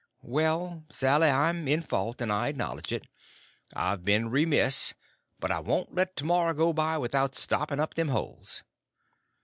"Well, 0.23 0.83
Sally, 0.89 1.29
I'm 1.29 1.67
in 1.67 1.83
fault, 1.83 2.21
and 2.21 2.31
I 2.31 2.47
acknowledge 2.47 2.91
it; 2.91 3.05
I've 3.75 4.03
been 4.03 4.31
remiss; 4.31 4.95
but 5.39 5.51
I 5.51 5.59
won't 5.59 5.93
let 5.93 6.15
to 6.15 6.25
morrow 6.25 6.55
go 6.55 6.73
by 6.73 6.97
without 6.97 7.35
stopping 7.35 7.79
up 7.79 7.93
them 7.93 8.07
holes." 8.07 8.63